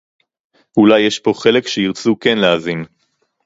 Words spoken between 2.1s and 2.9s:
כן להאזין